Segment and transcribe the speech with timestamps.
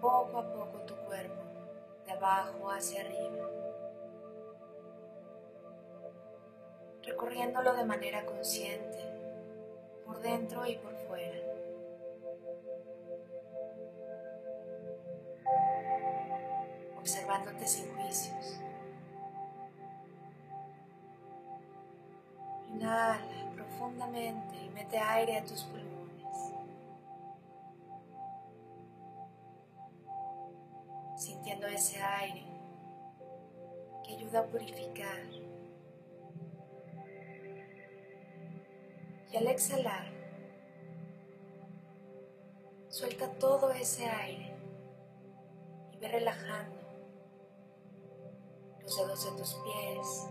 [0.00, 1.42] poco a poco tu cuerpo
[2.06, 3.48] de abajo hacia arriba,
[7.02, 9.04] recorriéndolo de manera consciente
[10.04, 11.40] por dentro y por fuera.
[17.00, 18.60] observándote sin juicios.
[22.68, 23.18] Inhala
[23.54, 25.89] profundamente y mete aire a tus pulmones.
[31.80, 32.44] Ese aire
[34.04, 35.24] que ayuda a purificar.
[39.32, 40.12] Y al exhalar,
[42.90, 44.54] suelta todo ese aire
[45.92, 46.82] y ve relajando
[48.82, 50.28] los dedos de tus pies,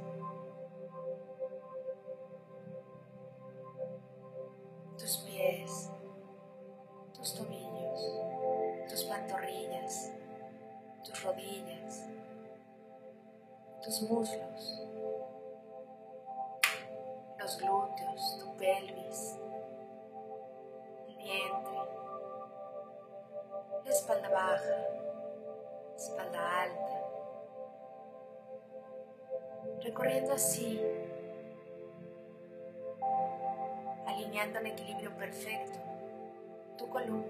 [24.60, 26.90] baja, espalda alta
[29.82, 30.82] recorriendo así,
[34.06, 35.80] alineando en equilibrio perfecto
[36.78, 37.26] tu columna,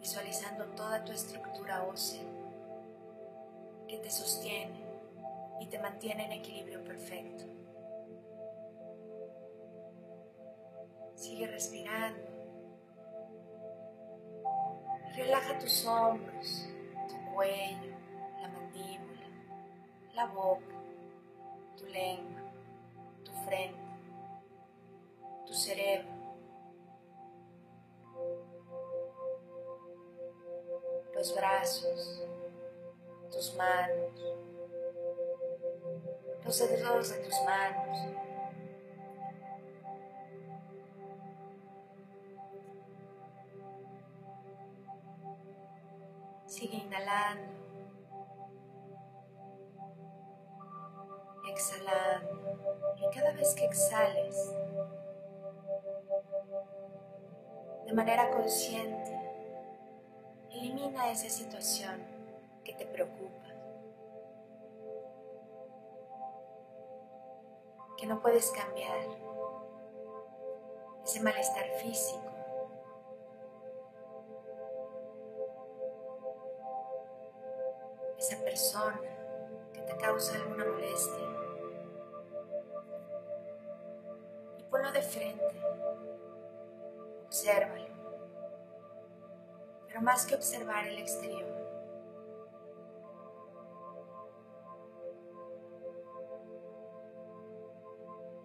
[0.00, 2.22] visualizando toda tu estructura ósea
[3.88, 4.84] que te sostiene
[5.60, 7.44] y te mantiene en equilibrio perfecto.
[11.14, 12.31] Sigue respirando.
[15.14, 16.68] Relaja tus hombros,
[17.08, 17.96] tu cuello,
[18.40, 19.26] la mandíbula,
[20.14, 20.82] la boca
[21.76, 22.40] tu lengua,
[23.24, 23.80] tu frente,
[25.46, 26.10] tu cerebro.
[31.14, 32.26] Los brazos,
[33.30, 34.12] tus manos,
[36.44, 38.31] los dedos de tus manos.
[46.92, 47.62] Inhalando.
[51.48, 52.96] exhalando.
[52.96, 54.54] Y cada vez que exhales,
[57.84, 59.18] de manera consciente,
[60.50, 62.00] elimina esa situación
[62.64, 63.48] que te preocupa,
[67.96, 69.06] que no puedes cambiar,
[71.04, 72.31] ese malestar físico.
[79.72, 81.26] Que te causa alguna molestia.
[84.70, 85.44] Ponlo de frente.
[87.26, 87.86] Obsérvalo.
[89.86, 91.46] Pero más que observar el exterior,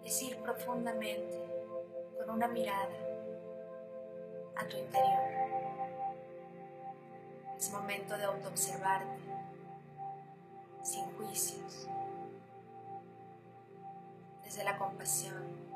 [0.04, 1.38] es ir profundamente
[2.18, 2.96] con una mirada
[4.56, 5.28] a tu interior.
[7.56, 9.37] Es momento de autoobservarte
[10.82, 11.88] sin juicios,
[14.44, 15.68] desde la compasión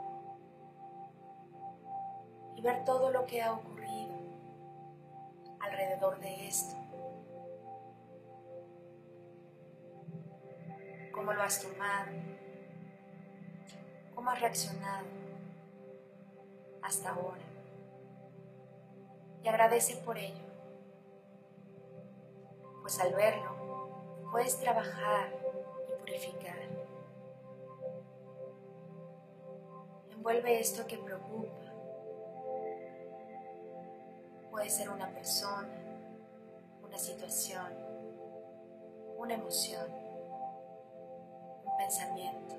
[2.63, 4.15] ver todo lo que ha ocurrido
[5.61, 6.77] alrededor de esto.
[11.13, 12.13] Cómo lo has tomado,
[14.15, 15.07] cómo has reaccionado
[16.83, 17.43] hasta ahora.
[19.43, 20.45] Y agradece por ello,
[22.83, 23.52] pues al verlo
[24.33, 25.29] puedes trabajar
[25.89, 26.57] y purificar.
[30.11, 31.63] Envuelve esto que preocupa
[34.53, 35.67] Puede ser una persona,
[36.83, 37.73] una situación,
[39.17, 39.91] una emoción,
[41.65, 42.55] un pensamiento.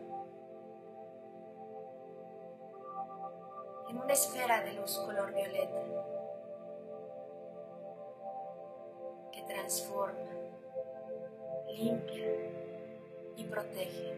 [3.90, 5.84] En una esfera de luz color violeta
[9.31, 10.43] que transforma,
[11.78, 12.28] limpia
[13.36, 14.14] y protege.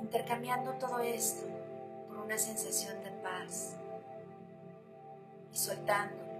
[0.00, 1.46] Intercambiando todo esto
[2.08, 3.76] por una sensación de paz
[5.52, 6.30] y soltándolo.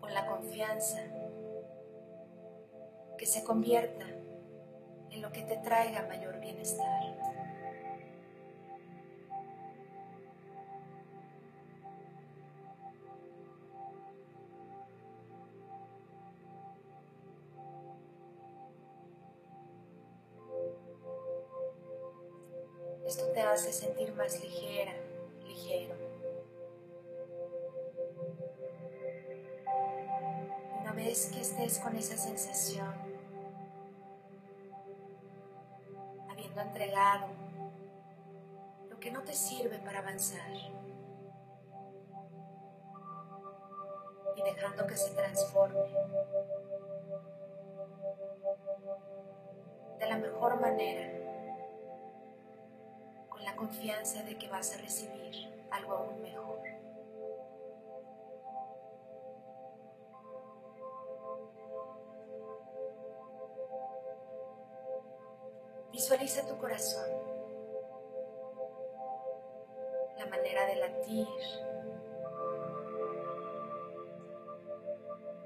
[0.00, 1.00] Con la confianza
[3.18, 4.06] que se convierta
[5.10, 6.95] en lo que te traiga mayor bienestar.
[23.16, 24.92] Esto te hace sentir más ligera,
[25.42, 25.96] ligero.
[30.82, 32.92] Una vez que estés con esa sensación,
[36.28, 37.28] habiendo entregado
[38.90, 40.52] lo que no te sirve para avanzar
[44.36, 45.80] y dejando que se transforme
[49.98, 51.26] de la mejor manera
[53.54, 56.60] confianza de que vas a recibir algo aún mejor.
[65.92, 67.08] Visualiza tu corazón,
[70.18, 71.26] la manera de latir,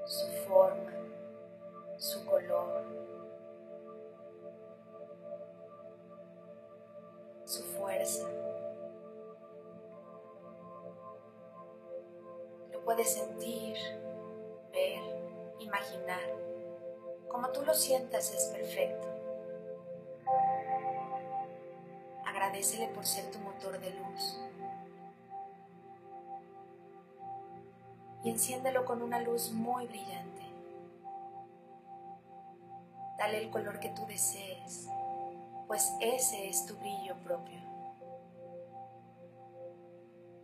[0.07, 0.93] su forma,
[1.99, 3.00] su color.
[7.81, 8.29] Fuerza.
[12.73, 13.77] Lo puedes sentir,
[14.73, 15.01] ver,
[15.59, 16.21] imaginar.
[17.29, 19.09] Como tú lo sientas es perfecto.
[22.27, 24.41] Agradecele por ser tu motor de luz.
[28.23, 30.43] Y enciéndelo con una luz muy brillante.
[33.17, 34.89] Dale el color que tú desees
[35.71, 37.70] pues ese es tu brillo propio.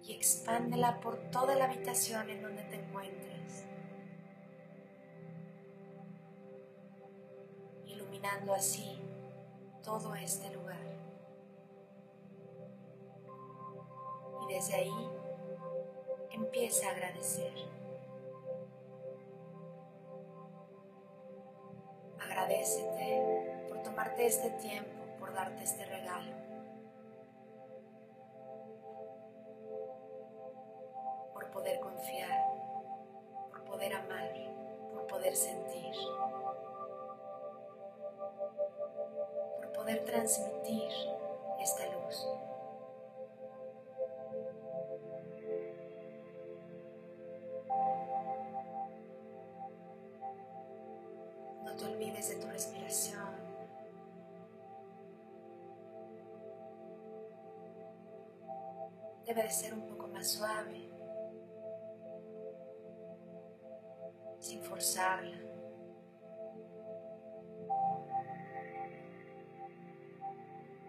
[0.06, 3.66] Y expándela por toda la habitación en donde te encuentres,
[7.86, 9.00] iluminando así
[9.82, 10.78] todo este lugar.
[14.42, 15.10] Y desde ahí
[16.30, 17.52] empieza a agradecer.
[22.20, 24.96] Agradecete por tomarte este tiempo
[25.36, 26.45] darte este regalo.
[31.96, 32.44] Confiar,
[33.50, 34.31] por poder amar,
[34.93, 35.94] por poder sentir,
[39.56, 40.90] por poder transmitir
[41.62, 42.45] esta luz.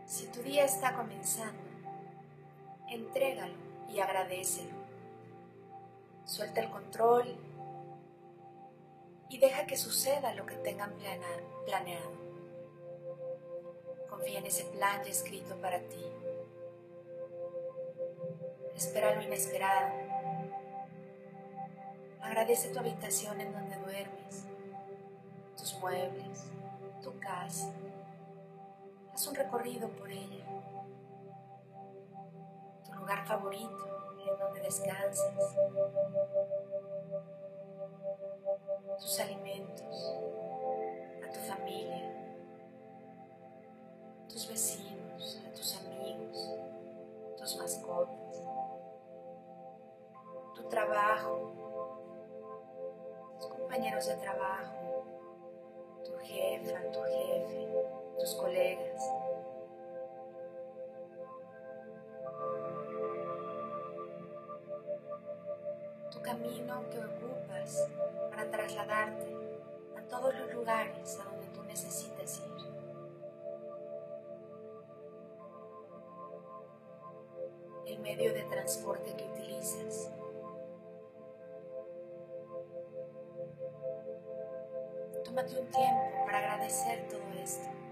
[0.08, 1.62] Si tu día está comenzando,
[2.90, 3.54] entrégalo
[3.88, 4.76] y agradecelo.
[6.26, 7.38] Suelta el control
[9.30, 10.94] y deja que suceda lo que tengan
[11.66, 12.12] planeado.
[14.10, 16.04] Confía en ese plan ya escrito para ti
[18.78, 19.92] espera lo inesperado.
[22.22, 24.46] Agradece tu habitación en donde duermes,
[25.58, 26.46] tus muebles,
[27.02, 27.72] tu casa.
[29.28, 30.46] Un recorrido por ella.
[32.86, 33.86] Tu lugar favorito
[34.30, 35.56] en donde descansas.
[39.00, 40.14] Tus alimentos,
[41.24, 42.12] a tu familia,
[44.28, 46.56] tus vecinos, a tus amigos,
[47.38, 48.28] tus mascotas
[50.70, 51.54] trabajo,
[53.40, 55.06] tus compañeros de trabajo,
[56.04, 57.68] tu jefa, tu jefe,
[58.18, 59.02] tus colegas.
[66.12, 67.88] Tu camino que ocupas
[68.30, 69.36] para trasladarte
[69.98, 72.58] a todos los lugares a donde tú necesitas ir.
[77.86, 80.12] El medio de transporte que utilizas.
[85.38, 87.87] tómate un tiempo para agradecer todo esto.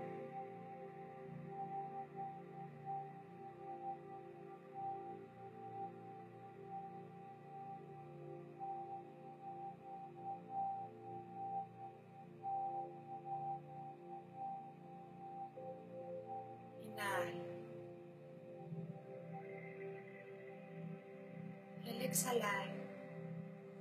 [22.05, 22.67] Exhalar,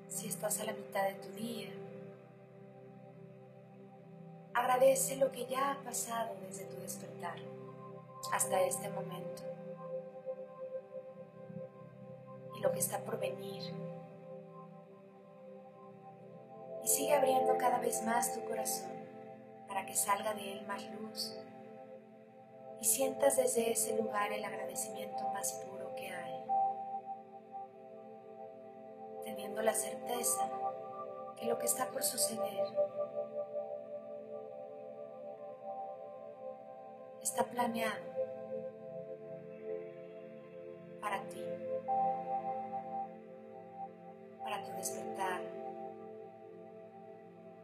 [0.09, 1.71] si estás a la mitad de tu día,
[4.55, 7.37] Agradece lo que ya ha pasado desde tu despertar
[8.33, 9.43] hasta este momento
[12.57, 13.75] y lo que está por venir.
[16.85, 18.93] Y sigue abriendo cada vez más tu corazón
[19.67, 21.37] para que salga de él más luz
[22.81, 26.04] y sientas desde ese lugar el agradecimiento más puro que
[29.25, 30.51] teniendo la certeza
[31.37, 32.67] que lo que está por suceder
[37.23, 38.05] está planeado
[41.01, 41.45] para ti,
[44.43, 45.41] para tu despertar,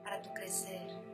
[0.03, 1.10] para tu crecer.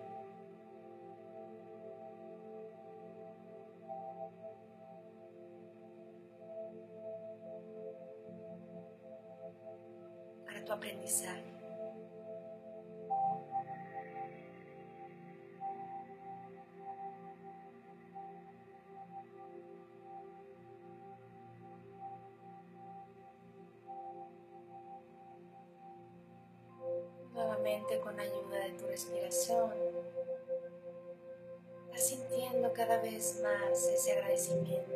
[10.67, 11.45] Tu aprendizaje.
[27.33, 29.71] Nuevamente con ayuda de tu respiración,
[31.91, 34.96] vas sintiendo cada vez más ese agradecimiento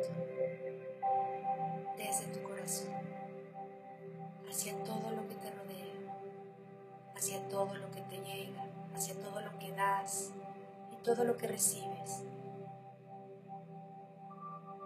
[11.03, 12.23] todo lo que recibes.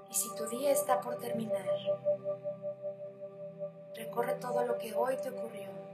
[0.10, 1.66] Y si tu día está por terminar,
[3.96, 5.86] recorre todo lo que hoy te ocurrió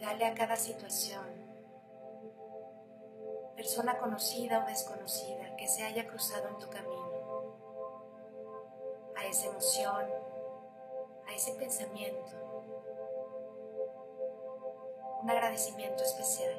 [0.00, 1.26] dale a cada situación,
[3.54, 7.54] persona conocida o desconocida que se haya cruzado en tu camino,
[9.16, 10.06] a esa emoción,
[11.28, 12.49] a ese pensamiento,
[15.22, 16.54] un agradecimiento especial.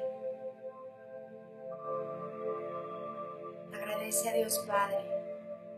[3.72, 5.04] Agradece a Dios Padre,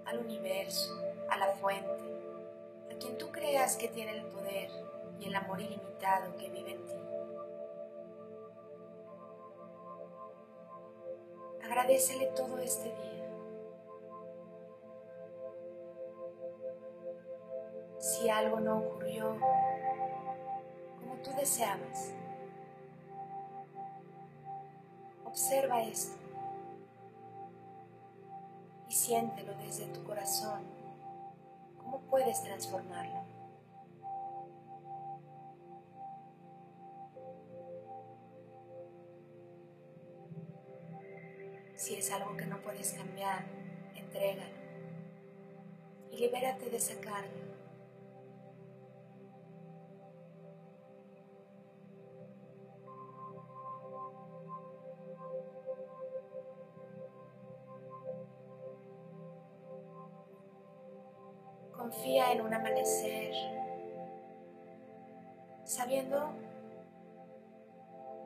[0.04, 0.92] al universo,
[1.30, 2.04] a la fuente,
[2.92, 4.70] a quien tú creas que tiene el poder
[5.18, 6.94] y el amor ilimitado que vive en ti.
[11.64, 13.30] Agradecele todo este día.
[17.98, 19.38] Si algo no ocurrió
[21.00, 22.12] como tú deseabas,
[25.34, 26.16] observa esto
[28.88, 30.62] y siéntelo desde tu corazón.
[31.76, 33.24] ¿Cómo puedes transformarlo?
[41.74, 43.44] Si es algo que no puedes cambiar,
[43.96, 44.54] entrégalo
[46.12, 47.53] y libérate de esa carga.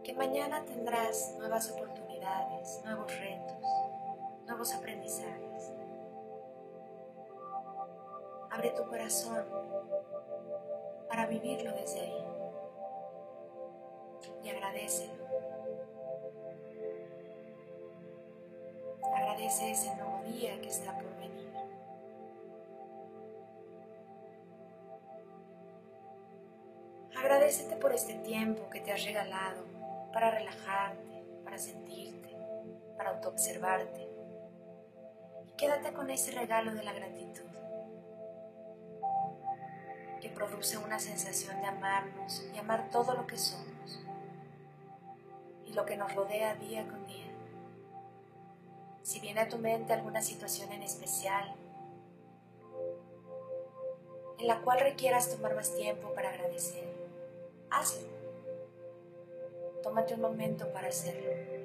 [0.08, 3.58] Que mañana tendrás nuevas oportunidades, nuevos retos,
[4.46, 5.70] nuevos aprendizajes.
[8.50, 9.44] Abre tu corazón
[11.10, 12.24] para vivirlo desde ahí
[14.44, 15.26] y agradecelo.
[19.14, 21.52] Agradece ese nuevo día que está por venir.
[27.14, 29.77] Agradecete por este tiempo que te has regalado
[30.12, 32.36] para relajarte, para sentirte,
[32.96, 34.08] para autoobservarte.
[35.46, 37.48] Y quédate con ese regalo de la gratitud
[40.20, 44.00] que produce una sensación de amarnos y amar todo lo que somos
[45.64, 47.26] y lo que nos rodea día con día.
[49.02, 51.54] Si viene a tu mente alguna situación en especial
[54.38, 56.88] en la cual requieras tomar más tiempo para agradecer,
[57.70, 58.17] hazlo.
[59.88, 61.57] Tómate un momento para hacerlo.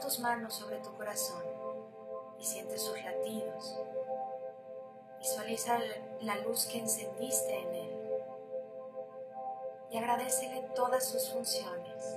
[0.00, 1.44] Tus manos sobre tu corazón
[2.38, 3.78] y siente sus latidos.
[5.18, 5.78] Visualiza
[6.22, 7.98] la luz que encendiste en él
[9.90, 12.16] y agradecele todas sus funciones.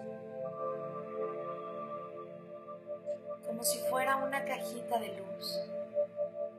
[3.45, 5.59] Como si fuera una cajita de luz,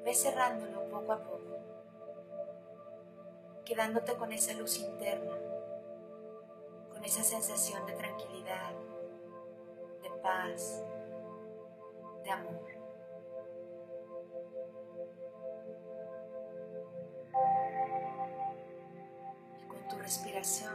[0.05, 1.59] ve cerrándolo poco a poco,
[3.65, 5.37] quedándote con esa luz interna
[7.07, 8.73] esa sensación de tranquilidad,
[10.03, 10.83] de paz,
[12.27, 12.67] de amor.
[19.63, 20.73] Y con tu respiración,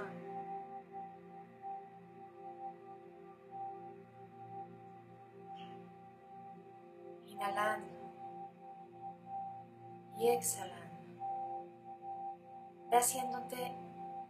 [7.26, 7.90] inhalando
[10.18, 11.26] y exhalando,
[12.94, 13.76] haciéndote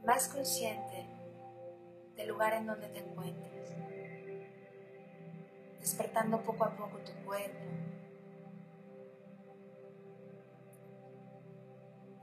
[0.04, 1.06] más consciente
[2.16, 3.51] del lugar en donde te encuentras
[5.82, 7.60] despertando poco a poco tu cuerpo.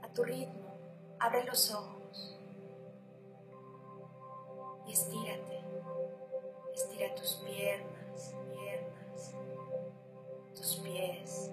[0.01, 0.73] A tu ritmo,
[1.19, 2.39] abre los ojos
[4.87, 5.59] y estírate.
[6.73, 9.35] Estira tus piernas, piernas,
[10.55, 11.51] tus pies,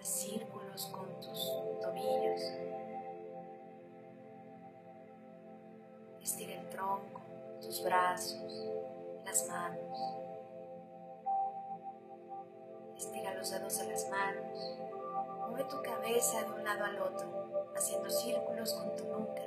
[0.00, 2.40] haz círculos con tus tobillos.
[6.20, 7.22] Estira el tronco,
[7.62, 8.66] tus brazos,
[9.24, 10.29] las manos.
[13.40, 14.76] Los dedos de las manos.
[15.48, 19.42] Mueve tu cabeza de un lado al otro, haciendo círculos con tu nuca.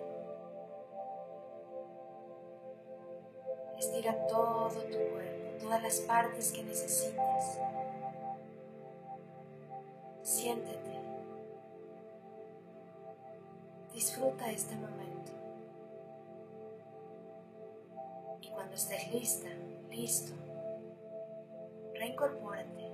[3.77, 7.59] Estira todo tu cuerpo, todas las partes que necesites.
[10.23, 10.99] Siéntete.
[13.93, 15.31] Disfruta este momento.
[18.41, 19.49] Y cuando estés lista,
[19.91, 20.33] listo,
[21.93, 22.92] reincorpórate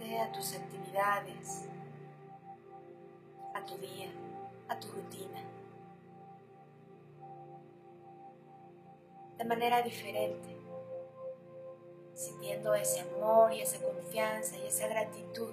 [0.00, 1.64] a tus actividades,
[3.52, 4.08] a tu día,
[4.68, 5.40] a tu rutina.
[9.36, 10.56] De manera diferente,
[12.14, 15.52] sintiendo ese amor y esa confianza y esa gratitud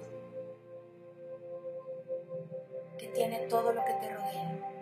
[2.98, 4.72] que tiene todo lo que te rodea.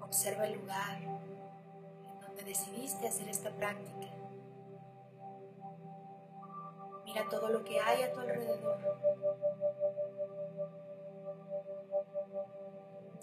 [0.00, 1.21] Observa el lugar,
[2.44, 4.08] decidiste hacer esta práctica.
[7.04, 8.78] Mira todo lo que hay a tu alrededor.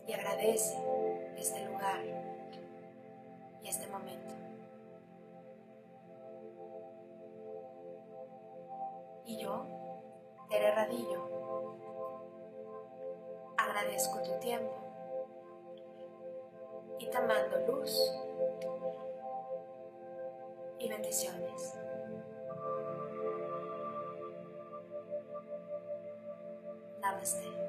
[0.07, 0.77] Y agradece
[1.37, 2.03] este lugar
[3.61, 4.33] y este momento.
[9.25, 9.65] Y yo,
[10.49, 11.77] Tere Radillo,
[13.57, 14.73] agradezco tu tiempo
[16.97, 18.11] y te mando luz
[20.79, 21.73] y bendiciones.
[27.01, 27.68] Namaste.